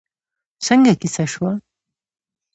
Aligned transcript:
څنګه 0.65 0.91
کېسه 1.01 1.25
شوه؟ 1.33 1.51